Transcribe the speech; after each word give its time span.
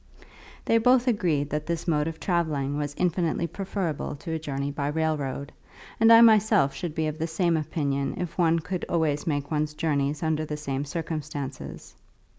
They 0.65 0.79
both 0.79 1.07
agreed 1.07 1.51
that 1.51 1.67
this 1.67 1.87
mode 1.87 2.07
of 2.07 2.19
travelling 2.19 2.75
was 2.75 2.95
infinitely 2.97 3.45
preferable 3.45 4.15
to 4.15 4.31
a 4.31 4.39
journey 4.39 4.71
by 4.71 4.87
railroad, 4.87 5.51
and 5.99 6.11
I 6.11 6.21
myself 6.21 6.73
should 6.73 6.95
be 6.95 7.05
of 7.05 7.19
the 7.19 7.27
same 7.27 7.55
opinion 7.55 8.15
if 8.17 8.35
one 8.35 8.57
could 8.57 8.83
always 8.89 9.27
make 9.27 9.51
one's 9.51 9.75
journeys 9.75 10.23
under 10.23 10.43
the 10.43 10.57
same 10.57 10.85
circumstances. 10.85 11.93